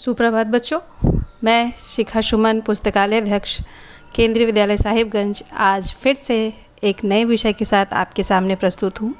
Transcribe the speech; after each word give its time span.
सुप्रभात 0.00 0.46
बच्चों, 0.46 0.78
मैं 1.44 1.72
शिखा 1.76 2.20
सुमन, 2.20 2.60
पुस्तकालय 2.60 3.20
अध्यक्ष, 3.20 3.60
केंद्रीय 4.14 4.46
विद्यालय 4.46 4.76
साहिबगंज। 4.76 5.44
आज 5.52 5.92
फिर 5.92 6.14
से 6.14 6.54
एक 6.82 7.04
नए 7.04 7.24
विषय 7.24 7.52
के 7.52 7.64
साथ 7.64 7.86
आपके 7.92 8.22
सामने 8.22 8.54
प्रस्तुत 8.54 9.00
हूँ। 9.00 9.14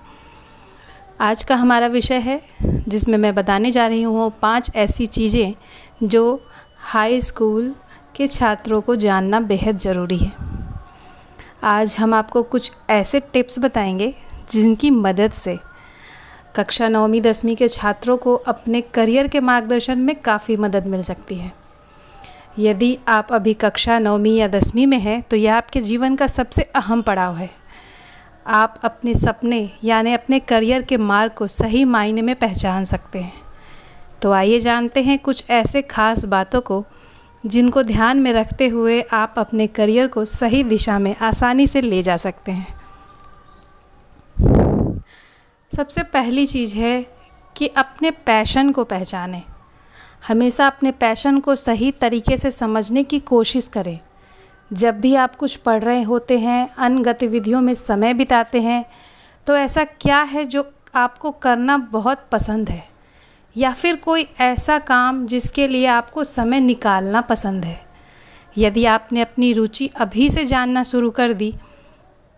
आज 1.20 1.42
का 1.42 1.54
हमारा 1.54 1.86
विषय 1.86 2.14
है, 2.14 2.40
जिसमें 2.88 3.18
मैं 3.18 3.34
बताने 3.34 3.70
जा 3.70 3.86
रही 3.86 4.02
हूँ 4.02 4.32
पाँच 4.42 4.70
ऐसी 4.76 5.06
चीज़ें 5.06 5.54
जो 6.02 6.44
हाई 6.78 7.20
स्कूल 7.20 7.74
के 8.16 8.28
छात्रों 8.28 8.80
को 8.80 8.96
जानना 8.96 9.40
बेहद 9.40 9.78
ज़रूरी 9.78 10.18
है। 10.18 10.32
आज 11.62 11.96
हम 11.98 12.14
आपको 12.14 12.42
कुछ 12.42 12.72
ऐसे 12.90 13.20
टिप्स 13.20 13.58
बताएँगे 13.58 14.14
जिनकी 14.50 14.90
मदद 14.90 15.32
से 15.32 15.58
कक्षा 16.60 16.88
नौवीं, 16.88 17.20
दसवीं 17.22 17.54
के 17.56 17.66
छात्रों 17.68 18.16
को 18.16 18.34
अपने 18.34 18.80
करियर 18.94 19.28
के 19.28 19.40
मार्गदर्शन 19.40 19.98
में 19.98 20.14
काफ़ी 20.16 20.56
मदद 20.56 20.86
मिल 20.86 21.02
सकती 21.02 21.34
है। 21.34 21.52
यदि 22.58 22.98
आप 23.08 23.32
अभी 23.32 23.52
कक्षा 23.54 23.98
नौवीं 23.98 24.36
या 24.36 24.48
दसवीं 24.48 24.86
में 24.86 24.98
हैं 24.98 25.20
तो 25.22 25.36
यह 25.36 25.54
आपके 25.54 25.80
जीवन 25.80 26.16
का 26.16 26.26
सबसे 26.26 26.62
अहम 26.62 27.02
पड़ाव 27.02 27.36
है। 27.36 27.48
आप 28.46 28.74
अपने 28.84 29.14
सपने, 29.14 29.70
यानी 29.84 30.12
अपने 30.12 30.40
करियर 30.40 30.82
के 30.82 30.96
मार्ग 30.96 31.32
को 31.32 31.46
सही 31.46 31.84
मायने 31.84 32.22
में 32.22 32.34
पहचान 32.36 32.84
सकते 32.84 33.18
हैं। 33.18 33.40
तो 34.22 34.32
आइए 34.32 34.58
जानते 34.58 35.02
हैं 35.02 35.18
कुछ 35.18 35.44
ऐसे 35.50 35.82
खास 35.82 36.24
बातों 36.24 36.60
को, 36.60 36.84
जिनको 37.46 37.82
ध्यान 37.82 38.20
में 38.20 38.32
रखते 38.32 38.68
हुए 38.68 39.00
आप 39.12 39.34
अपने 39.38 39.66
करियर 39.66 40.06
को 40.06 40.24
सही 40.24 40.62
दिशा 40.64 40.98
में 40.98 41.14
आसानी 41.16 41.66
से 41.66 41.80
ले 41.80 42.02
जा 42.02 42.16
सकते 42.16 42.52
हैं। 42.52 42.79
सबसे 45.70 46.02
पहली 46.02 46.46
चीज़ 46.46 46.76
है 46.76 47.06
कि 47.56 47.66
अपने 47.66 48.10
पैशन 48.10 48.70
को 48.72 48.84
पहचानें। 48.84 49.42
हमेशा 50.28 50.66
अपने 50.66 50.90
पैशन 50.92 51.38
को 51.38 51.54
सही 51.54 51.90
तरीके 51.92 52.36
से 52.36 52.50
समझने 52.50 53.02
की 53.02 53.18
कोशिश 53.18 53.68
करें। 53.68 53.98
जब 54.72 55.00
भी 55.00 55.14
आप 55.14 55.36
कुछ 55.36 55.56
पढ़ 55.56 55.82
रहे 55.84 56.02
होते 56.02 56.38
हैं, 56.38 56.70
अन्य 56.78 57.02
गतिविधियों 57.02 57.60
में 57.60 57.74
समय 57.74 58.14
बिताते 58.14 58.60
हैं 58.62 58.84
तो 59.46 59.56
ऐसा 59.56 59.84
क्या 59.84 60.22
है 60.22 60.44
जो 60.44 60.72
आपको 60.94 61.30
करना 61.30 61.76
बहुत 61.76 62.26
पसंद 62.32 62.70
है? 62.70 62.88
या 63.56 63.72
फिर 63.72 63.96
कोई 63.96 64.28
ऐसा 64.40 64.78
काम 64.78 65.26
जिसके 65.26 65.68
लिए 65.68 65.86
आपको 65.86 66.24
समय 66.24 66.60
निकालना 66.60 67.20
पसंद 67.20 67.64
है? 67.64 67.80
यदि 68.58 68.84
आपने 68.84 69.20
अपनी 69.20 69.52
रुचि 69.52 69.90
अभी 69.96 70.30
से 70.30 70.44
जानना 70.44 70.82
शुरू 70.82 71.10
कर 71.10 71.32
दी 71.32 71.54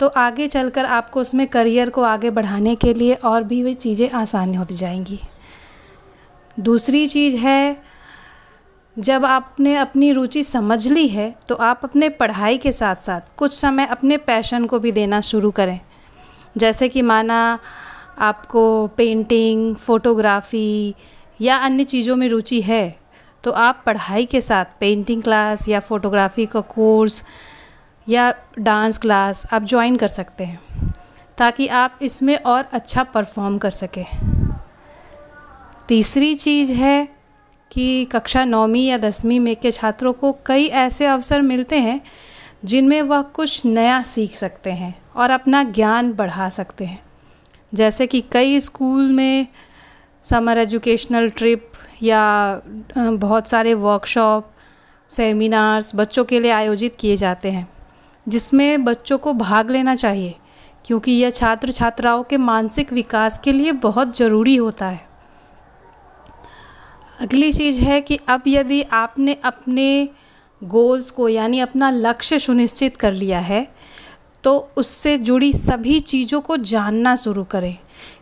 तो 0.02 0.06
आगे 0.08 0.46
चलकर 0.48 0.84
आपको 0.86 1.20
उसमें 1.20 1.46
करियर 1.46 1.90
को 1.90 2.02
आगे 2.02 2.30
बढ़ाने 2.30 2.74
के 2.76 2.92
लिए 2.94 3.14
और 3.14 3.42
भी 3.44 3.62
वे 3.62 3.74
चीज़ें 3.74 4.10
आसान 4.10 4.54
होती 4.54 4.76
जाएँगी। 4.76 5.18
दूसरी 6.58 7.06
चीज़ 7.06 7.36
है, 7.36 7.76
जब 8.96 9.24
आपने 9.24 9.76
अपनी 9.76 10.10
रुचि 10.12 10.42
समझ 10.42 10.86
ली 10.88 11.06
है 11.08 11.34
तो 11.48 11.54
आप 11.54 11.80
अपने 11.84 12.08
पढ़ाई 12.08 12.58
के 12.58 12.72
साथ 12.72 12.96
साथ 12.96 13.36
कुछ 13.36 13.52
समय 13.52 13.86
अपने 13.86 14.16
पैशन 14.16 14.66
को 14.66 14.78
भी 14.78 14.92
देना 14.92 15.20
शुरू 15.20 15.50
करें। 15.50 15.80
जैसे 16.56 16.88
कि 16.88 17.02
माना 17.02 17.58
आपको 18.20 18.86
पेंटिंग, 18.96 19.74
फ़ोटोग्राफ़ी 19.76 20.94
या 21.40 21.56
अन्य 21.58 21.84
चीज़ों 21.84 22.16
में 22.16 22.28
रुचि 22.28 22.60
है 22.62 22.84
तो 23.44 23.50
आप 23.50 23.82
पढ़ाई 23.86 24.24
के 24.24 24.40
साथ 24.40 24.78
पेंटिंग 24.80 25.22
क्लास 25.22 25.68
या 25.68 25.80
फ़ोटोग्राफ़ी 25.80 26.46
का 26.46 26.60
कोर्स 26.60 27.24
या 28.08 28.32
डांस 28.58 28.98
क्लास 28.98 29.46
आप 29.52 29.62
ज्वाइन 29.62 29.96
कर 29.96 30.08
सकते 30.08 30.44
हैं, 30.44 30.92
ताकि 31.38 31.66
आप 31.66 31.98
इसमें 32.02 32.36
और 32.36 32.68
अच्छा 32.72 33.02
परफॉर्म 33.04 33.58
कर 33.58 33.70
सकें। 33.70 34.04
तीसरी 35.88 36.34
चीज़ 36.34 36.74
है 36.74 37.08
कि 37.70 38.04
कक्षा 38.04 38.44
नौवीं 38.44 38.86
या 38.86 38.98
दसवीं 38.98 39.40
में 39.40 39.54
के 39.56 39.70
छात्रों 39.70 40.12
को 40.12 40.32
कई 40.46 40.66
ऐसे 40.66 41.06
अवसर 41.06 41.42
मिलते 41.42 41.78
हैं, 41.78 42.00
जिनमें 42.64 43.02
वह 43.02 43.22
कुछ 43.22 43.64
नया 43.66 44.02
सीख 44.02 44.36
सकते 44.36 44.70
हैं 44.70 44.94
और 45.16 45.30
अपना 45.30 45.62
ज्ञान 45.62 46.12
बढ़ा 46.12 46.48
सकते 46.48 46.84
हैं। 46.84 47.02
जैसे 47.74 48.06
कि 48.06 48.20
कई 48.32 48.60
स्कूल 48.60 49.12
में 49.12 49.46
समर 50.24 50.58
एजुकेशनल 50.58 51.28
ट्रिप 51.30 51.70
या 52.02 52.60
बहुत 52.98 53.48
सारे 53.48 53.74
वर्कशॉप 53.74 54.50
सेमिनार्स 55.10 55.94
बच्चों 55.96 56.24
के 56.24 56.40
लिए 56.40 56.50
आयोजित 56.50 56.96
किए 57.00 57.16
जाते 57.16 57.50
हैं। 57.50 57.71
जिसमें 58.26 58.84
बच्चों 58.84 59.18
को 59.18 59.32
भाग 59.34 59.70
लेना 59.70 59.94
चाहिए, 59.94 60.34
क्योंकि 60.84 61.12
यह 61.12 61.30
छात्र 61.30 61.72
छात्राओं 61.72 62.22
के 62.22 62.36
मानसिक 62.38 62.92
विकास 62.92 63.38
के 63.38 63.52
लिए 63.52 63.72
बहुत 63.80 64.16
ज़रूरी 64.16 64.56
होता 64.56 64.86
है। 64.86 65.00
अगली 67.20 67.52
चीज़ 67.52 67.80
है 67.80 68.00
कि 68.00 68.18
अब 68.28 68.42
यदि 68.48 68.82
आपने 68.82 69.36
अपने 69.44 70.08
गोल्स 70.62 71.10
को, 71.10 71.28
यानी 71.28 71.60
अपना 71.60 71.90
लक्ष्य 71.90 72.38
सुनिश्चित 72.38 72.96
कर 72.96 73.12
लिया 73.12 73.40
है 73.40 73.66
तो 74.44 74.56
उससे 74.76 75.16
जुड़ी 75.18 75.52
सभी 75.52 75.98
चीज़ों 76.00 76.40
को 76.40 76.56
जानना 76.56 77.14
शुरू 77.16 77.42
करें 77.44 77.76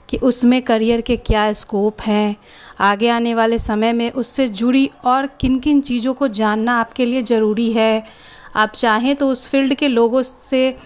कि 0.08 0.16
उसमें 0.18 0.60
करियर 0.62 1.00
के 1.00 1.16
क्या 1.16 1.52
स्कोप 1.52 2.00
हैं, 2.00 2.36
आगे 2.80 3.08
आने 3.08 3.34
वाले 3.34 3.58
समय 3.58 3.92
में 3.92 4.10
उससे 4.12 4.48
जुड़ी 4.50 4.90
और 5.04 5.26
किन 5.40 5.58
किन 5.58 5.80
चीज़ों 5.80 6.14
को 6.14 6.28
जानना 6.30 6.78
आपके 6.80 7.04
लिए 7.04 7.22
ज़रूरी 7.22 7.70
है 7.72 8.02
आप 8.56 8.72
चाहें 8.72 9.14
तो 9.16 9.28
उस 9.28 9.48
फ़ील्ड 9.48 9.74
के 9.74 9.88
लोगों 9.88 10.22
से 10.22 10.76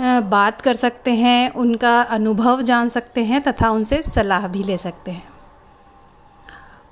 बात 0.00 0.60
कर 0.60 0.74
सकते 0.74 1.10
हैं, 1.10 1.50
उनका 1.50 2.00
अनुभव 2.02 2.62
जान 2.62 2.88
सकते 2.88 3.24
हैं 3.24 3.40
तथा 3.42 3.70
उनसे 3.70 4.00
सलाह 4.02 4.46
भी 4.48 4.62
ले 4.62 4.76
सकते 4.76 5.10
हैं। 5.10 5.28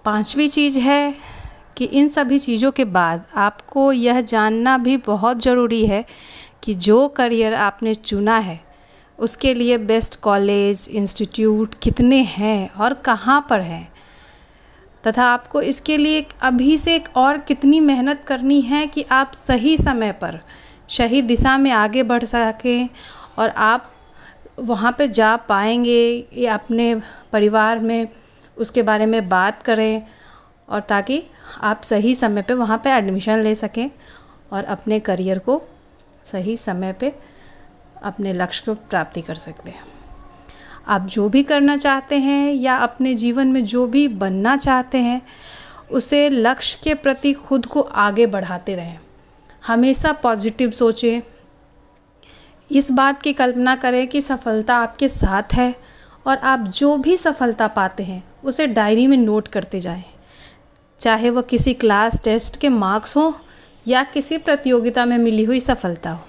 पांचवी 0.05 0.49
चीज़ 0.49 0.79
है 0.81 1.15
कि 1.77 1.85
इन 1.85 2.09
सभी 2.09 2.39
चीज़ों 2.39 2.71
के 2.71 2.85
बाद 2.87 3.25
आपको 3.37 3.91
यह 3.93 4.21
जानना 4.23 4.77
भी 4.79 4.97
बहुत 4.97 5.43
ज़रूरी 5.43 5.85
है 5.87 6.05
कि 6.63 6.75
जो 6.77 7.07
करियर 7.09 7.55
आपने 7.55 7.95
चुना 7.95 8.37
है, 8.39 8.61
उसके 9.19 9.55
लिए 9.55 9.79
बेस्ट 9.79 10.21
कॉलेज, 10.21 10.89
इंस्टीट्यूट 10.93 11.75
कितने 11.83 12.23
हैं 12.29 12.71
और 12.71 12.95
कहाँ 13.05 13.47
पर 13.51 13.61
हैं। 13.61 13.89
तथा 15.07 15.25
आपको 15.25 15.63
इसके 15.63 15.97
लिए 15.97 16.27
अभी 16.43 16.77
से 16.79 16.95
एक 16.97 17.09
और 17.17 17.39
कितनी 17.39 17.81
मेहनत 17.81 18.25
करनी 18.25 18.61
है 18.61 18.87
कि 18.87 19.03
आप 19.11 19.33
सही 19.33 19.77
समय 19.79 20.13
पर 20.13 20.41
सही 20.89 21.23
दिशा 21.23 21.59
में 21.59 21.71
आगे 21.71 22.03
बढ़ 22.03 22.25
सकें 22.25 22.89
और 23.39 23.49
आप 23.49 23.91
वहाँ 24.59 24.95
पे 24.99 25.09
जा 25.09 25.37
पाएँगे, 25.37 26.27
या 26.37 26.55
अपने 26.55 27.03
परिवार 27.33 27.79
में 27.79 28.09
उसके 28.57 28.83
बारे 28.83 29.07
में 29.07 29.29
बात 29.29 29.63
करें 29.63 30.03
और 30.69 30.81
ताकि 30.81 31.23
आप 31.63 31.83
सही 31.83 32.15
समय 32.15 32.43
पे 32.43 32.55
वहाँ 32.55 32.79
पे 32.85 32.91
एडमिशन 32.91 33.39
ले 33.39 33.55
सकें 33.55 33.91
और 34.53 34.65
अपने 34.65 35.01
करियर 35.01 35.39
को 35.39 35.63
सही 36.25 36.57
समय 36.57 36.93
पे 36.93 37.13
अपने 38.03 38.33
लक्ष्य 38.33 38.63
को 38.67 38.75
प्राप्ति 38.91 39.21
कर 39.23 39.35
सकते 39.35 39.71
हैं। 39.71 39.94
आप 40.89 41.07
जो 41.07 41.29
भी 41.29 41.43
करना 41.43 41.77
चाहते 41.77 42.19
हैं 42.19 42.53
या 42.53 42.77
अपने 42.77 43.15
जीवन 43.15 43.47
में 43.47 43.65
जो 43.65 43.87
भी 43.87 44.09
बनना 44.09 44.57
चाहते 44.57 44.99
हैं, 44.99 45.23
उसे 45.91 46.31
लक्ष्य 46.31 46.81
के 46.85 46.95
प्रति 46.95 47.33
खुद 47.33 47.67
को 47.67 47.81
आगे 47.81 48.27
बढ़ाते 48.27 48.75
रहें। 48.75 48.99
हमेशा 49.67 50.13
पॉजिटिव 50.13 50.71
सोचें। 50.71 51.21
इस 52.73 52.91
बात 52.91 53.23
की 53.23 53.33
कल्पना 53.33 53.77
करें 53.77 54.09
कि 54.09 54.21
सफलता 54.21 54.77
आपके 54.77 55.09
साथ 55.09 55.55
है 55.55 55.75
और 56.27 56.37
आप 56.37 56.61
जो 56.61 56.97
भी 56.97 57.17
सफलता 57.17 57.69
पाते 57.69 58.03
हैं, 58.03 58.25
उसे 58.45 58.67
डायरी 58.67 59.07
में 59.07 59.17
नोट 59.17 59.49
करते 59.49 59.81
जाएँ। 59.81 60.05
चाहे 60.99 61.31
वह 61.31 61.43
किसी 61.43 61.75
क्लास 61.75 62.25
टेस्ट 62.25 62.61
के 62.61 62.69
मार्क्स 62.69 63.17
हों 63.17 63.33
या 63.87 64.03
किसी 64.03 64.39
प्रतियोगिता 64.39 65.05
में 65.05 65.19
मिली 65.19 65.45
हुई 65.45 65.61
सफलता 65.61 66.11
हो। 66.11 66.21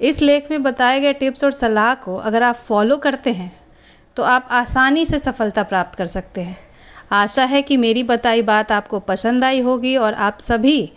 इस 0.00 0.20
लेख 0.22 0.50
में 0.50 0.62
बताए 0.62 1.00
गए 1.00 1.12
टिप्स 1.12 1.44
और 1.44 1.50
सलाह 1.50 1.94
को 1.94 2.16
अगर 2.16 2.42
आप 2.42 2.54
फॉलो 2.56 2.96
करते 2.96 3.32
हैं 3.32 3.52
तो 4.16 4.22
आप 4.22 4.48
आसानी 4.50 5.04
से 5.04 5.18
सफलता 5.18 5.62
प्राप्त 5.62 5.98
कर 5.98 6.06
सकते 6.06 6.40
हैं। 6.40 6.56
आशा 7.12 7.44
है 7.44 7.62
कि 7.62 7.76
मेरी 7.76 8.02
बताई 8.02 8.42
बात 8.42 8.72
आपको 8.72 8.98
पसंद 9.00 9.44
आई 9.44 9.60
होगी 9.60 9.96
और 9.96 10.14
आप 10.14 10.38
सभी 10.40 10.92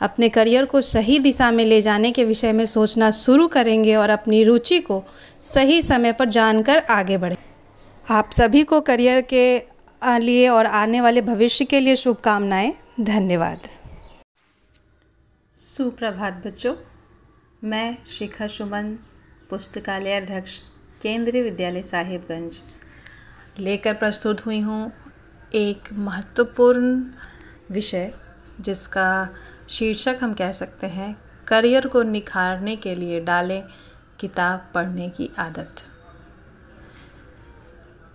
अपने 0.00 0.28
करियर 0.28 0.64
को 0.64 0.80
सही 0.80 1.18
दिशा 1.18 1.50
में 1.50 1.64
ले 1.64 1.80
जाने 1.80 2.10
के 2.12 2.24
विषय 2.24 2.52
में 2.52 2.64
सोचना 2.66 3.10
शुरू 3.10 3.46
करेंगे 3.48 3.94
और 3.94 4.10
अपनी 4.10 4.42
रुचि 4.44 4.80
को 4.80 5.02
सही 5.44 5.80
समय 5.82 6.12
पर 6.12 6.28
जानकर 6.28 6.78
आगे 6.90 7.16
बढ़ें। 7.16 7.36
आप 8.06 8.30
सभी 8.32 8.62
को 8.62 8.80
करियर 8.80 9.20
के 9.34 9.62
लिए 10.02 10.48
और 10.48 10.66
आने 10.66 11.00
वाले 11.00 11.20
भविष्य 11.22 11.64
के 11.64 11.80
लिए 11.80 11.96
शुभकामनाएँ। 11.96 12.72
धन्यवाद। 13.00 13.68
सुप्रभात 15.54 16.42
बच्चों। 16.46 16.74
मैं 17.66 17.96
शिखा 18.06 18.46
सुमन, 18.46 18.90
पुस्तकालय 19.50 20.12
अध्यक्ष, 20.12 20.58
केंद्रीय 21.02 21.42
विद्यालय 21.42 21.82
साहिबगंज। 21.82 22.60
लेकर 23.58 23.94
प्रस्तुत 23.94 24.44
हुई 24.46 24.60
हूँ 24.60 24.92
एक 25.54 25.92
महत्वपूर्ण 25.92 27.02
विषय, 27.70 28.12
जिसका 28.60 29.08
शीर्षक 29.68 30.18
हम 30.22 30.34
कह 30.34 30.52
सकते 30.52 30.86
हैं, 30.86 31.16
करियर 31.48 31.86
को 31.86 32.02
निखारने 32.02 32.76
के 32.76 32.94
लिए 32.94 33.20
डालें 33.20 33.62
किताब 34.20 34.70
पढ़ने 34.74 35.08
की 35.08 35.30
आदत। 35.38 35.84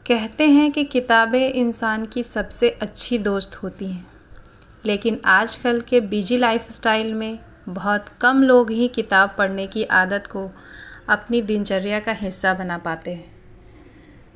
कहते 0.06 0.50
हैं 0.50 0.72
कि 0.72 0.84
किताबें 0.86 1.50
इंसान 1.50 2.06
की 2.06 2.24
सबसे 2.24 2.70
अच्छी 2.82 3.18
दोस्त 3.20 3.64
होती 3.64 3.92
हैं, 3.92 4.08
लेकिन 4.86 5.22
आजकल 5.26 5.82
के 5.82 6.02
बिज़ी 6.02 6.38
लाइफस्टाइल 6.38 7.14
में 7.14 7.40
बहुत 7.70 8.10
कम 8.22 8.42
लोग 8.44 8.72
ही 8.72 8.88
किताब 8.88 9.36
पढ़ने 9.38 9.68
की 9.68 9.84
आदत 9.84 10.28
को 10.28 10.50
अपनी 11.10 11.42
दिनचर्या 11.42 12.00
का 12.00 12.12
हिस्सा 12.12 12.54
बना 12.54 12.78
पाते 12.78 13.14
हैं। 13.14 13.32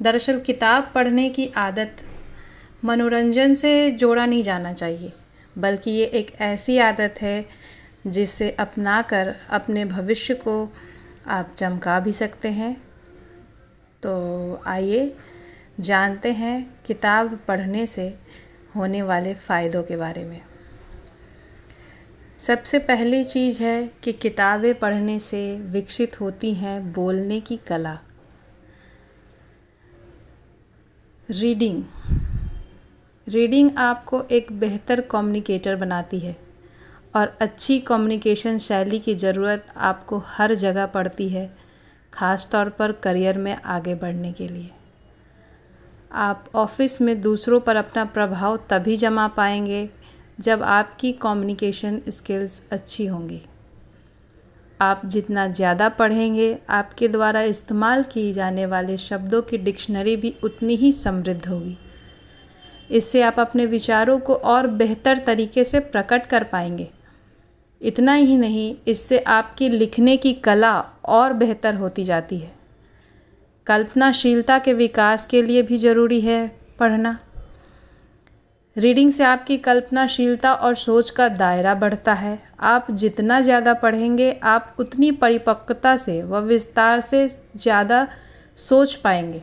दरअसल 0.01 0.39
किताब 0.39 0.91
पढ़ने 0.95 1.29
की 1.29 1.47
आदत 1.57 2.03
मनोरंजन 2.85 3.53
से 3.53 3.91
जोड़ा 3.91 4.25
नहीं 4.25 4.43
जाना 4.43 4.73
चाहिए, 4.73 5.11
बल्कि 5.57 5.91
ये 5.91 6.05
एक 6.05 6.31
ऐसी 6.41 6.77
आदत 6.77 7.21
है 7.21 7.45
जिसे 8.07 8.49
अपना 8.51 9.01
कर 9.01 9.35
अपने 9.49 9.85
भविष्य 9.85 10.33
को 10.33 10.73
आप 11.27 11.53
चमका 11.57 11.99
भी 11.99 12.11
सकते 12.13 12.49
हैं। 12.49 12.75
तो 14.03 14.61
आइए 14.67 15.15
जानते 15.79 16.31
हैं 16.33 16.57
किताब 16.85 17.39
पढ़ने 17.47 17.85
से 17.87 18.07
होने 18.75 19.01
वाले 19.01 19.33
फ़ायदों 19.33 19.83
के 19.83 19.97
बारे 19.97 20.25
में। 20.25 20.41
सबसे 22.39 22.79
पहली 22.79 23.23
चीज़ 23.23 23.61
है 23.63 23.87
कि 24.03 24.11
किताबें 24.13 24.73
पढ़ने 24.73 25.19
से 25.19 25.39
विकसित 25.71 26.19
होती 26.21 26.53
हैं 26.53 26.93
बोलने 26.93 27.39
की 27.39 27.57
कला। 27.57 27.97
रीडिंग। 31.29 31.83
रीडिंग 33.27 33.69
आपको 33.77 34.21
एक 34.31 34.51
बेहतर 34.51 35.01
कम्युनिकेटर 35.01 35.75
बनाती 35.75 36.19
है 36.19 36.35
और 37.15 37.37
अच्छी 37.41 37.79
कम्युनिकेशन 37.79 38.57
शैली 38.57 38.99
की 38.99 39.15
ज़रूरत 39.15 39.73
आपको 39.77 40.23
हर 40.27 40.53
जगह 40.55 40.85
पड़ती 40.85 41.29
है 41.29 41.49
ख़ास 42.13 42.49
तौर 42.51 42.69
पर 42.69 42.91
करियर 42.91 43.37
में 43.37 43.55
आगे 43.55 43.95
बढ़ने 43.95 44.31
के 44.31 44.47
लिए। 44.47 44.71
आप 46.11 46.45
ऑफ़िस 46.55 47.01
में 47.01 47.21
दूसरों 47.21 47.59
पर 47.59 47.75
अपना 47.75 48.05
प्रभाव 48.05 48.57
तभी 48.69 48.97
जमा 48.97 49.27
पाएँगे 49.27 49.89
जब 50.39 50.63
आपकी 50.63 51.11
कम्युनिकेशन 51.11 52.01
स्किल्स 52.09 52.61
अच्छी 52.71 53.05
होंगी। 53.05 53.41
आप 54.81 55.01
जितना 55.05 55.47
ज़्यादा 55.47 55.89
पढ़ेंगे, 55.89 56.57
आपके 56.69 57.07
द्वारा 57.07 57.41
इस्तेमाल 57.41 58.03
किए 58.03 58.33
जाने 58.33 58.65
वाले 58.65 58.97
शब्दों 58.97 59.41
की 59.41 59.57
डिक्शनरी 59.57 60.15
भी 60.15 60.33
उतनी 60.43 60.75
ही 60.75 60.91
समृद्ध 60.91 61.47
होगी। 61.47 61.77
इससे 62.91 63.21
आप 63.21 63.39
अपने 63.39 63.65
विचारों 63.65 64.19
को 64.19 64.33
और 64.33 64.67
बेहतर 64.67 65.17
तरीके 65.17 65.63
से 65.63 65.79
प्रकट 65.79 66.25
कर 66.25 66.43
पाएँगे। 66.43 66.89
इतना 67.81 68.13
ही 68.13 68.37
नहीं, 68.37 68.75
इससे 68.87 69.19
आपकी 69.19 69.69
लिखने 69.69 70.17
की 70.17 70.33
कला 70.33 70.79
और 71.05 71.33
बेहतर 71.33 71.75
होती 71.75 72.03
जाती 72.03 72.37
है। 72.37 72.53
कल्पनाशीलता 73.67 74.57
के 74.59 74.73
विकास 74.73 75.25
के 75.25 75.41
लिए 75.41 75.61
भी 75.61 75.77
ज़रूरी 75.77 76.21
है 76.21 76.47
पढ़ना। 76.79 77.17
रीडिंग 78.75 79.11
से 79.11 79.23
आपकी 79.23 79.57
कल्पनाशीलता 79.57 80.53
और 80.53 80.75
सोच 80.75 81.09
का 81.09 81.27
दायरा 81.29 81.73
बढ़ता 81.75 82.13
है। 82.13 82.39
आप 82.61 82.87
जितना 82.91 83.39
ज़्यादा 83.41 83.73
पढ़ेंगे, 83.73 84.31
आप 84.43 84.75
उतनी 84.79 85.11
परिपक्वता 85.11 85.95
से 85.97 86.21
व 86.23 86.39
विस्तार 86.39 86.99
से 86.99 87.27
ज़्यादा 87.27 88.07
सोच 88.57 88.95
पाएँगे। 88.95 89.41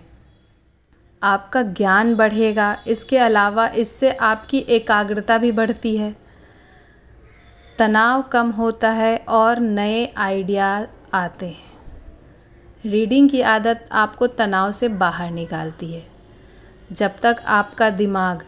आपका 1.23 1.63
ज्ञान 1.63 2.15
बढ़ेगा। 2.15 2.77
इसके 2.87 3.19
अलावा 3.19 3.67
इससे 3.69 4.11
आपकी 4.11 4.59
एकाग्रता 4.69 5.39
भी 5.39 5.53
बढ़ती 5.53 5.97
है। 5.97 6.15
तनाव 7.79 8.23
कम 8.23 8.51
होता 8.51 8.91
है 8.91 9.17
और 9.29 9.61
नए 9.61 10.07
आइडिया 10.17 10.87
आते 11.15 11.47
हैं। 11.47 11.71
रीडिंग 12.85 13.31
की 13.31 13.41
आदत 13.41 13.89
आपको 13.93 14.27
तनाव 14.27 14.73
से 14.73 14.89
बाहर 14.89 15.31
निकालती 15.31 15.93
है। 15.93 16.07
जब 16.93 17.19
तक 17.23 17.43
आपका 17.47 17.91
दिमाग 17.91 18.45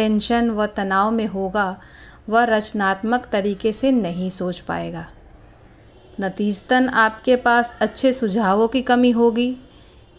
टेंशन 0.00 0.50
व 0.50 0.66
तनाव 0.66 1.10
में 1.10 1.26
होगा, 1.26 1.80
वह 2.28 2.44
रचनात्मक 2.44 3.26
तरीके 3.26 3.72
से 3.72 3.92
नहीं 3.92 4.30
सोच 4.30 4.60
पाएगा। 4.60 5.06
नतीजतन 6.20 6.88
आपके 6.88 7.36
पास 7.36 7.78
अच्छे 7.80 8.12
सुझावों 8.12 8.68
की 8.68 8.82
कमी 8.82 9.10
होगी। 9.10 9.56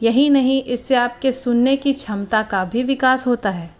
यही 0.03 0.29
नहीं, 0.29 0.63
इससे 0.63 0.95
आपके 0.95 1.31
सुनने 1.31 1.75
की 1.75 1.93
क्षमता 1.93 2.43
का 2.43 2.65
भी 2.65 2.83
विकास 2.83 3.27
होता 3.27 3.49
है। 3.49 3.75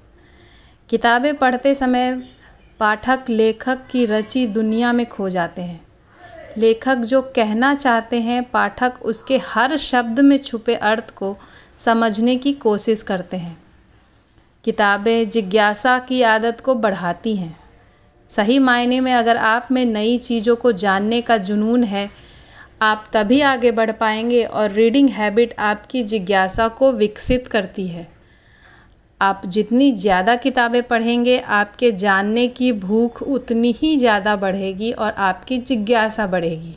किताबें 0.89 1.35
पढ़ते 1.35 1.75
समय 1.75 2.23
पाठक, 2.79 3.19
लेखक 3.29 3.79
की 3.91 4.05
रची 4.05 4.47
दुनिया 4.47 4.93
में 4.93 5.05
खो 5.05 5.29
जाते 5.29 5.61
हैं। 5.61 5.81
लेखक 6.57 6.95
जो 6.95 7.21
कहना 7.21 7.75
चाहते 7.75 8.21
हैं, 8.21 8.43
पाठक 8.43 8.93
उसके 9.01 9.37
हर 9.37 9.77
शब्द 9.77 10.19
में 10.19 10.37
छुपे 10.37 10.75
अर्थ 10.75 11.09
को 11.15 11.37
समझने 11.77 12.35
की 12.35 12.53
कोशिश 12.53 13.03
करते 13.03 13.37
हैं। 13.37 13.63
किताबें 14.65 15.29
जिज्ञासा 15.29 15.97
की 15.99 16.21
आदत 16.21 16.61
को 16.61 16.75
बढ़ाती 16.75 17.35
हैं। 17.35 17.55
सही 18.29 18.59
मायने 18.59 18.99
में 19.01 19.13
अगर 19.13 19.37
आप 19.37 19.67
में 19.71 19.85
नई 19.85 20.17
चीज़ों 20.17 20.55
को 20.55 20.71
जानने 20.71 21.21
का 21.21 21.37
जुनून 21.37 21.83
है, 21.83 22.09
आप 22.81 23.05
तभी 23.13 23.41
आगे 23.41 23.71
बढ़ 23.71 23.91
पाएँगे 23.91 24.43
और 24.43 24.71
रीडिंग 24.71 25.09
हैबिट 25.09 25.53
आपकी 25.59 26.03
जिज्ञासा 26.03 26.67
को 26.67 26.91
विकसित 26.91 27.47
करती 27.47 27.87
है। 27.87 28.07
आप 29.21 29.41
जितनी 29.45 29.91
ज़्यादा 29.91 30.35
किताबें 30.35 30.81
पढ़ेंगे, 30.83 31.37
आपके 31.39 31.91
जानने 31.91 32.47
की 32.47 32.71
भूख 32.71 33.21
उतनी 33.23 33.71
ही 33.71 33.97
ज़्यादा 33.97 34.35
बढ़ेगी 34.35 34.91
और 34.91 35.11
आपकी 35.11 35.57
जिज्ञासा 35.57 36.27
बढ़ेगी। 36.27 36.75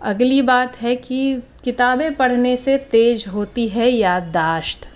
अगली 0.00 0.42
बात 0.42 0.76
है 0.76 0.96
कि 0.96 1.42
किताबें 1.64 2.14
पढ़ने 2.14 2.56
से 2.56 2.78
तेज 2.78 3.26
होती 3.28 3.68
है 3.68 3.90
याददाश्त। 3.90 4.88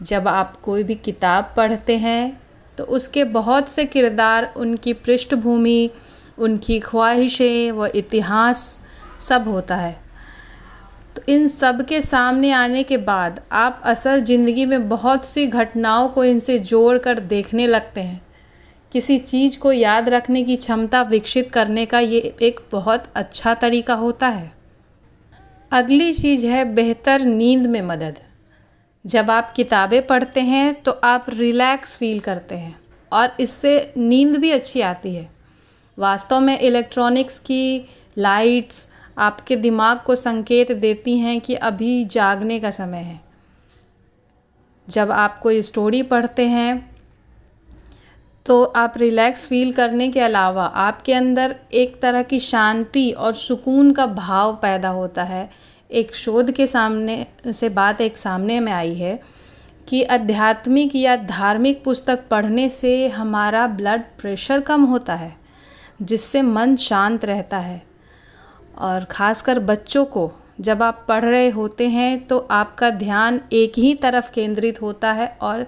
जब 0.00 0.28
आप 0.28 0.56
कोई 0.56 0.82
भी 0.82 0.94
किताब 0.94 1.52
पढ़ते 1.56 1.96
हैं 1.98 2.40
तो 2.78 2.84
उसके 2.86 3.24
बहुत 3.24 3.68
से 3.68 3.84
किरदार, 3.84 4.52
उनकी 4.56 4.92
पृष्ठभूमि, 4.92 5.90
उनकी 6.38 6.78
ख्वाहिशें 6.80 7.72
व 7.72 7.86
इतिहास 7.86 8.80
सब 9.20 9.48
होता 9.48 9.76
है। 9.76 9.92
तो 11.16 11.22
इन 11.28 11.46
सब 11.48 11.84
के 11.86 12.00
सामने 12.00 12.50
आने 12.52 12.82
के 12.82 12.96
बाद 12.96 13.40
आप 13.52 13.82
असल 13.84 14.20
ज़िंदगी 14.20 14.64
में 14.66 14.88
बहुत 14.88 15.24
सी 15.24 15.46
घटनाओं 15.46 16.08
को 16.08 16.24
इनसे 16.24 16.58
जोड़ 16.58 16.96
कर 16.98 17.18
देखने 17.18 17.66
लगते 17.66 18.00
हैं। 18.00 18.20
किसी 18.92 19.18
चीज़ 19.18 19.58
को 19.58 19.72
याद 19.72 20.08
रखने 20.08 20.42
की 20.42 20.56
क्षमता 20.56 21.02
विकसित 21.02 21.50
करने 21.52 21.86
का 21.86 21.98
ये 21.98 22.20
एक 22.42 22.60
बहुत 22.72 23.04
अच्छा 23.14 23.54
तरीका 23.56 23.94
होता 23.94 24.28
है। 24.28 24.50
अगली 25.72 26.12
चीज़ 26.12 26.46
है 26.46 26.64
बेहतर 26.74 27.20
नींद 27.20 27.66
में 27.66 27.80
मदद। 27.82 28.18
जब 29.04 29.30
आप 29.30 29.50
किताबें 29.50 30.06
पढ़ते 30.06 30.40
हैं 30.40 30.74
तो 30.74 30.92
आप 31.04 31.26
रिलैक्स 31.30 31.96
फील 31.96 32.20
करते 32.20 32.54
हैं 32.54 32.74
और 33.12 33.36
इससे 33.40 33.92
नींद 33.96 34.36
भी 34.36 34.50
अच्छी 34.50 34.80
आती 34.80 35.14
है। 35.14 35.28
वास्तव 35.98 36.40
में 36.40 36.58
इलेक्ट्रॉनिक्स 36.58 37.38
की 37.38 37.88
लाइट्स 38.18 38.92
आपके 39.18 39.56
दिमाग 39.56 40.00
को 40.00 40.14
संकेत 40.14 40.72
देती 40.72 41.16
हैं 41.18 41.40
कि 41.40 41.54
अभी 41.54 42.04
जागने 42.04 42.60
का 42.60 42.70
समय 42.70 42.98
है। 42.98 43.20
जब 44.88 45.10
आप 45.10 45.38
कोई 45.38 45.62
स्टोरी 45.62 46.02
पढ़ते 46.02 46.46
हैं 46.48 46.90
तो 48.46 48.62
आप 48.64 48.94
रिलैक्स 48.96 49.46
फील 49.48 49.72
करने 49.72 50.08
के 50.10 50.20
अलावा 50.20 50.64
आपके 50.64 51.14
अंदर 51.14 51.56
एक 51.72 52.00
तरह 52.02 52.22
की 52.22 52.38
शांति 52.40 53.10
और 53.10 53.34
सुकून 53.34 53.92
का 53.92 54.06
भाव 54.06 54.54
पैदा 54.62 54.88
होता 54.88 55.22
है 55.22 55.48
एक 55.90 56.14
शोध 56.14 56.50
के 56.50 56.66
सामने, 56.66 57.26
से 57.46 57.68
बात 57.68 58.00
एक 58.00 58.18
सामने 58.18 58.58
में 58.60 58.72
आई 58.72 58.94
है 58.94 59.18
कि 59.88 60.02
आध्यात्मिक 60.04 60.94
या 60.96 61.16
धार्मिक 61.18 61.82
पुस्तक 61.84 62.26
पढ़ने 62.30 62.68
से 62.68 63.08
हमारा 63.08 63.66
ब्लड 63.66 64.02
प्रेशर 64.20 64.60
कम 64.60 64.84
होता 64.84 65.14
है, 65.14 65.32
जिससे 66.02 66.42
मन 66.42 66.76
शांत 66.76 67.24
रहता 67.24 67.58
है। 67.58 67.82
और 68.78 69.04
ख़ासकर 69.04 69.58
बच्चों 69.60 70.04
को, 70.04 70.30
जब 70.60 70.82
आप 70.82 71.04
पढ़ 71.08 71.24
रहे 71.24 71.48
होते 71.50 71.88
हैं 71.88 72.26
तो 72.26 72.38
आपका 72.50 72.90
ध्यान 72.90 73.40
एक 73.52 73.78
ही 73.78 73.94
तरफ़ 73.94 74.30
केंद्रित 74.32 74.80
होता 74.82 75.12
है 75.12 75.26
और 75.42 75.66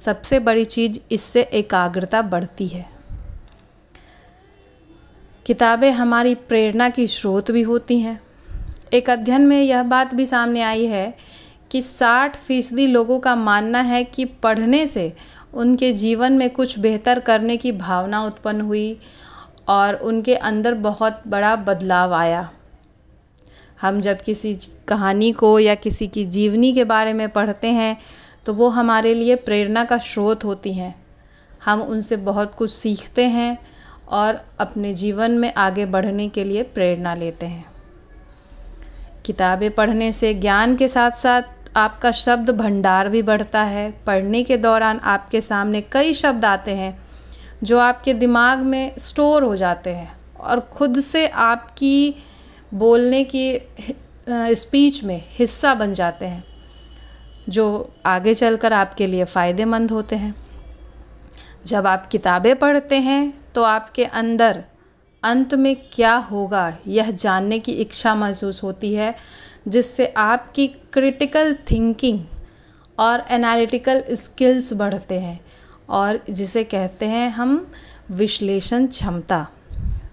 सबसे 0.00 0.38
बड़ी 0.40 0.64
चीज़ 0.64 1.00
इससे 1.10 1.42
एकाग्रता 1.42 2.22
बढ़ती 2.22 2.66
है। 2.66 2.86
किताबें 5.46 5.90
हमारी 5.90 6.34
प्रेरणा 6.34 6.88
की 6.88 7.06
स्रोत 7.06 7.50
भी 7.50 7.62
होती 7.62 7.98
हैं। 7.98 8.20
एक 8.92 9.10
अध्ययन 9.10 9.46
में 9.46 9.62
यह 9.62 9.82
बात 9.82 10.14
भी 10.14 10.26
सामने 10.26 10.62
आई 10.62 10.86
है 10.86 11.14
कि 11.70 11.80
60 11.82 12.36
फ़ीसदी 12.36 12.86
लोगों 12.86 13.18
का 13.20 13.34
मानना 13.36 13.80
है 13.80 14.04
कि 14.04 14.24
पढ़ने 14.24 14.86
से 14.86 15.12
उनके 15.54 15.92
जीवन 15.92 16.32
में 16.32 16.48
कुछ 16.50 16.78
बेहतर 16.78 17.20
करने 17.20 17.56
की 17.56 17.72
भावना 17.72 18.22
उत्पन्न 18.24 18.60
हुई 18.60 18.98
और 19.68 19.94
उनके 19.94 20.36
अंदर 20.36 20.74
बहुत 20.74 21.22
बड़ा 21.28 21.56
बदलाव 21.56 22.14
आया। 22.14 22.50
हम 23.80 24.00
जब 24.00 24.22
किसी 24.22 24.54
कहानी 24.88 25.32
को 25.32 25.58
या 25.58 25.74
किसी 25.74 26.06
की 26.06 26.24
जीवनी 26.24 26.72
के 26.72 26.84
बारे 26.84 27.12
में 27.12 27.28
पढ़ते 27.28 27.68
हैं 27.68 27.96
तो 28.46 28.54
वो 28.54 28.68
हमारे 28.68 29.14
लिए 29.14 29.36
प्रेरणा 29.36 29.84
का 29.84 29.98
स्रोत 29.98 30.44
होती 30.44 30.72
हैं। 30.72 30.94
हम 31.64 31.82
उनसे 31.82 32.16
बहुत 32.16 32.54
कुछ 32.54 32.70
सीखते 32.70 33.24
हैं 33.24 33.58
और 34.08 34.40
अपने 34.60 34.92
जीवन 34.92 35.30
में 35.30 35.52
आगे 35.54 35.86
बढ़ने 35.86 36.28
के 36.28 36.44
लिए 36.44 36.62
प्रेरणा 36.62 37.14
लेते 37.14 37.46
हैं। 37.46 37.73
किताबें 39.24 39.70
पढ़ने 39.70 40.12
से 40.12 40.32
ज्ञान 40.36 40.76
के 40.76 40.88
साथ 40.88 41.10
साथ 41.18 41.76
आपका 41.76 42.10
शब्द 42.12 42.50
भंडार 42.50 43.08
भी 43.08 43.22
बढ़ता 43.22 43.62
है। 43.64 43.90
पढ़ने 44.06 44.42
के 44.42 44.56
दौरान 44.58 44.98
आपके 45.06 45.40
सामने 45.40 45.80
कई 45.92 46.12
शब्द 46.14 46.44
आते 46.44 46.74
हैं 46.74 46.96
जो 47.62 47.78
आपके 47.80 48.14
दिमाग 48.14 48.58
में 48.60 48.92
स्टोर 48.98 49.42
हो 49.42 49.54
जाते 49.56 49.90
हैं 49.90 50.12
और 50.40 50.60
ख़ुद 50.76 50.98
से 51.00 51.26
आपकी 51.26 52.14
बोलने 52.74 53.22
की 53.26 53.60
स्पीच 54.28 55.02
में 55.04 55.22
हिस्सा 55.30 55.74
बन 55.74 55.92
जाते 55.92 56.26
हैं, 56.26 56.44
जो 57.48 57.94
आगे 58.06 58.34
चलकर 58.34 58.72
आपके 58.72 59.06
लिए 59.06 59.24
फ़ायदेमंद 59.26 59.90
होते 59.90 60.16
हैं। 60.16 60.34
जब 61.66 61.86
आप 61.86 62.06
किताबें 62.06 62.54
पढ़ते 62.56 62.98
हैं 63.00 63.32
तो 63.54 63.62
आपके 63.64 64.04
अंदर 64.04 64.62
अंत 65.24 65.54
में 65.54 65.76
क्या 65.92 66.14
होगा? 66.14 66.76
यह 66.88 67.10
जानने 67.10 67.58
की 67.58 67.72
इच्छा 67.72 68.14
महसूस 68.14 68.62
होती 68.62 68.94
है, 68.94 69.14
जिससे 69.68 70.06
आपकी 70.06 70.66
क्रिटिकल 70.66 71.54
थिंकिंग 71.54 72.20
और 72.98 73.24
एनालिटिकल 73.30 74.04
स्किल्स 74.12 74.72
बढ़ते 74.72 75.20
हैं 75.20 75.40
और 75.88 76.20
जिसे 76.30 76.64
कहते 76.64 77.06
हैं 77.06 77.30
हम 77.30 77.70
विश्लेषण 78.10 78.86
क्षमता। 78.86 79.46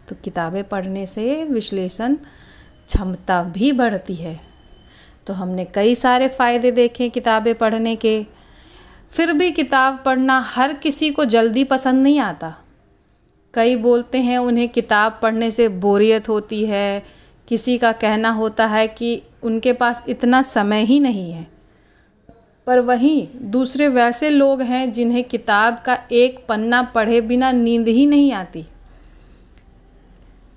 तो 0.09 0.15
किताबें 0.23 0.63
पढ़ने 0.63 1.05
से 1.05 1.43
विश्लेषण 1.43 2.15
क्षमता 2.87 3.43
भी 3.43 3.71
बढ़ती 3.71 4.15
है। 4.15 4.39
तो 5.27 5.33
हमने 5.33 5.65
कई 5.65 5.95
सारे 5.95 6.27
फ़ायदे 6.27 6.71
देखे 6.71 7.09
किताबें 7.09 7.55
पढ़ने 7.55 7.95
के। 7.95 8.25
फिर 9.11 9.33
भी 9.33 9.51
किताब 9.51 10.03
पढ़ना 10.05 10.39
हर 10.39 10.73
किसी 10.73 11.09
को 11.09 11.25
जल्दी 11.25 11.63
पसंद 11.63 12.03
नहीं 12.03 12.19
आता। 12.19 12.60
कई 13.53 13.75
बोलते 13.75 14.17
हैं, 14.17 14.37
उन्हें 14.37 14.69
किताब 14.69 15.19
पढ़ने 15.21 15.51
से 15.51 15.67
बोरियत 15.67 16.29
होती 16.29 16.65
है। 16.65 17.03
किसी 17.47 17.77
का 17.77 17.91
कहना 17.91 18.29
होता 18.29 18.65
है 18.65 18.87
कि 18.87 19.21
उनके 19.43 19.73
पास 19.73 20.05
इतना 20.09 20.41
समय 20.41 20.83
ही 20.83 20.99
नहीं 20.99 21.31
है। 21.31 21.47
पर 22.67 22.79
वहीं 22.79 23.27
दूसरे 23.41 23.87
वैसे 23.87 24.29
लोग 24.29 24.61
हैं 24.61 24.91
जिन्हें 24.91 25.23
किताब 25.23 25.79
का 25.85 25.99
एक 26.11 26.45
पन्ना 26.49 26.81
पढ़े 26.81 27.21
बिना 27.21 27.51
नींद 27.51 27.87
ही 27.87 28.05
नहीं 28.05 28.33
आती। 28.33 28.65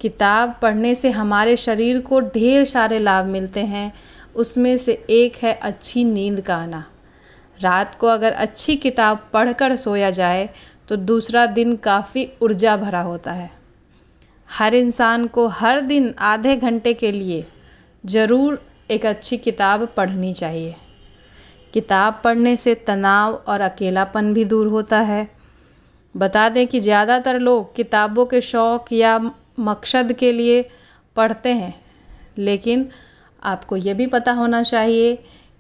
किताब 0.00 0.58
पढ़ने 0.62 0.94
से 0.94 1.10
हमारे 1.10 1.56
शरीर 1.56 2.00
को 2.00 2.20
ढेर 2.20 2.64
सारे 2.64 2.98
लाभ 2.98 3.26
मिलते 3.26 3.60
हैं। 3.60 3.94
उसमें 4.36 4.76
से 4.76 5.04
एक 5.10 5.36
है 5.36 5.52
अच्छी 5.62 6.04
नींद 6.04 6.40
का 6.40 6.56
आना। 6.56 6.84
रात 7.60 7.94
को 7.94 8.06
अगर 8.06 8.32
अच्छी 8.32 8.76
किताब 8.76 9.30
पढ़कर 9.32 9.76
सोया 9.76 10.10
जाए 10.10 10.50
तो 10.88 10.96
दूसरा 10.98 11.44
दिन 11.48 11.74
काफ़ी 11.78 12.28
ऊर्जा 12.42 12.76
भरा 12.76 13.00
होता 13.02 13.32
है। 13.32 13.50
हर 14.48 14.74
इंसान 14.74 15.26
को 15.26 15.46
हर 15.50 15.80
दिन 15.82 16.12
आधे 16.22 16.56
घंटे 16.56 16.92
के 16.94 17.12
लिए 17.12 17.44
ज़रूर 18.04 18.60
एक 18.90 19.06
अच्छी 19.06 19.36
किताब 19.38 19.88
पढ़नी 19.96 20.32
चाहिए। 20.34 20.74
किताब 21.74 22.20
पढ़ने 22.24 22.56
से 22.56 22.74
तनाव 22.86 23.34
और 23.48 23.60
अकेलापन 23.62 24.32
भी 24.34 24.44
दूर 24.44 24.66
होता 24.66 25.00
है। 25.02 25.28
बता 26.14 26.48
दें 26.48 26.66
कि 26.66 26.80
ज़्यादातर 26.80 27.38
लोग 27.40 27.74
किताबों 27.76 28.26
के 28.26 28.40
शौक़ 28.42 28.92
या 28.94 29.18
मकसद 29.60 30.12
के 30.12 30.32
लिए 30.32 30.62
पढ़ते 31.16 31.48
हैं, 31.50 31.74
लेकिन 32.38 32.88
आपको 33.42 33.76
ये 33.76 33.94
भी 33.94 34.06
पता 34.08 34.32
होना 34.32 34.62
चाहिए 34.62 35.18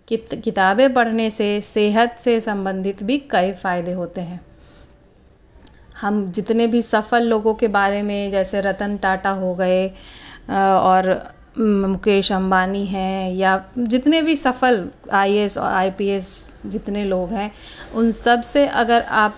कि 0.08 0.16
किताबें 0.36 0.92
पढ़ने 0.94 1.28
से 1.30 1.60
सेहत 1.62 2.16
से 2.18 2.40
संबंधित 2.42 3.02
भी 3.02 3.18
कई 3.30 3.52
फ़ायदे 3.54 3.92
होते 3.92 4.20
हैं। 4.20 4.40
हम 6.04 6.30
जितने 6.32 6.66
भी 6.66 6.80
सफल 6.82 7.22
लोगों 7.24 7.54
के 7.54 7.68
बारे 7.68 8.02
में, 8.02 8.30
जैसे 8.30 8.60
रतन 8.60 8.96
टाटा 8.96 9.30
हो 9.32 9.54
गए 9.54 9.86
और 10.50 11.08
मुकेश 11.58 12.30
अंबानी 12.32 12.84
हैं, 12.86 13.32
या 13.32 13.64
जितने 13.78 14.20
भी 14.22 14.34
सफल 14.36 14.88
आईएएस 15.12 15.56
और 15.58 15.72
आईपीएस 15.72 16.44
जितने 16.66 17.04
लोग 17.04 17.30
हैं, 17.30 17.50
उन 17.94 18.10
सबसे 18.10 18.66
अगर 18.66 19.02
आप 19.02 19.36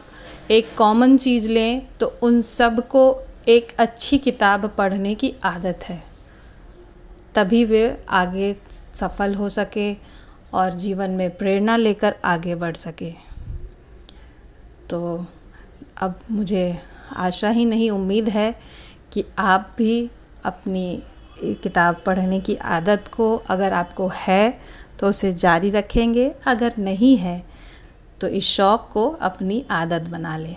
एक 0.50 0.74
कॉमन 0.78 1.16
चीज़ 1.16 1.48
लें 1.50 1.86
तो 2.00 2.06
उन 2.22 2.40
सबको 2.40 3.04
एक 3.48 3.72
अच्छी 3.78 4.18
किताब 4.18 4.66
पढ़ने 4.78 5.14
की 5.14 5.32
आदत 5.44 5.84
है। 5.84 6.02
तभी 7.34 7.64
वे 7.64 7.84
आगे 8.08 8.54
सफल 8.70 9.34
हो 9.34 9.48
सके 9.48 9.92
और 10.54 10.72
जीवन 10.76 11.10
में 11.10 11.30
प्रेरणा 11.36 11.76
लेकर 11.76 12.14
आगे 12.24 12.54
बढ़ 12.54 12.76
सके। 12.76 13.10
तो 14.90 15.26
अब 15.96 16.18
मुझे 16.30 16.78
आशा 17.16 17.48
ही 17.50 17.64
नहीं, 17.64 17.90
उम्मीद 17.90 18.28
है 18.28 18.54
कि 19.12 19.24
आप 19.38 19.74
भी 19.78 20.10
अपनी 20.44 21.02
किताब 21.62 22.02
पढ़ने 22.06 22.40
की 22.40 22.54
आदत 22.56 23.08
को, 23.08 23.34
अगर 23.36 23.72
आपको 23.72 24.10
है 24.16 24.58
तो 24.98 25.08
उसे 25.08 25.32
जारी 25.34 25.68
रखेंगे, 25.70 26.28
अगर 26.46 26.74
नहीं 26.78 27.16
है 27.16 27.42
तो 28.20 28.28
इस 28.28 28.44
शौक़ 28.46 28.92
को 28.92 29.08
अपनी 29.22 29.64
आदत 29.72 30.08
बना 30.10 30.36
लें। 30.36 30.56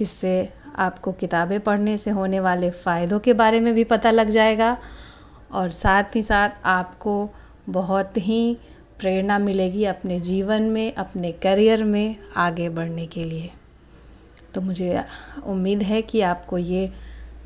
इससे 0.00 0.48
आपको 0.78 1.12
किताबें 1.14 1.58
पढ़ने 1.60 1.96
से 1.98 2.10
होने 2.10 2.40
वाले 2.40 2.70
फ़ायदों 2.70 3.18
के 3.20 3.32
बारे 3.34 3.60
में 3.60 3.72
भी 3.74 3.84
पता 3.86 4.10
लग 4.10 4.28
जाएगा 4.30 4.76
और 5.52 5.68
साथ 5.72 6.16
ही 6.16 6.22
साथ 6.22 6.50
आपको 6.66 7.14
बहुत 7.70 8.16
ही 8.18 8.56
प्रेरणा 8.98 9.38
मिलेगी 9.38 9.84
अपने 9.84 10.20
जीवन 10.20 10.62
में, 10.62 10.94
अपने 10.94 11.32
करियर 11.32 11.84
में 11.84 12.16
आगे 12.36 12.68
बढ़ने 12.68 13.06
के 13.06 13.24
लिए। 13.24 13.50
तो 14.54 14.60
मुझे 14.60 15.04
उम्मीद 15.46 15.82
है 15.82 16.02
कि 16.02 16.20
आपको 16.20 16.58
ये 16.58 16.92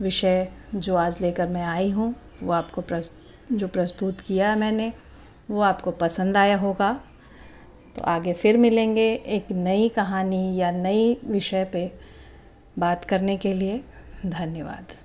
विषय 0.01 0.49
जो 0.75 0.97
आज 0.97 1.21
लेकर 1.21 1.49
मैं 1.49 1.65
आई 1.65 1.91
हूँ, 1.91 2.15
वो 2.43 2.53
आपको 2.53 2.81
प्रस्त 2.81 3.19
जो 3.53 3.69
प्रस्तुत 3.69 4.21
किया 4.21 4.57
मैंने, 4.57 4.93
वो 5.51 5.61
आपको 5.61 5.91
पसंद 5.91 6.37
आया 6.37 6.57
होगा। 6.57 7.01
तो 7.97 8.03
आगे 8.03 8.33
फिर 8.33 8.57
मिलेंगे 8.57 9.13
एक 9.15 9.53
नई 9.53 9.89
कहानी 9.89 10.57
या 10.57 10.71
नई 10.71 11.21
विषय 11.25 11.65
पे 11.65 11.93
बात 12.79 13.05
करने 13.05 13.37
के 13.37 13.53
लिए। 13.53 13.81
धन्यवाद। 14.27 15.02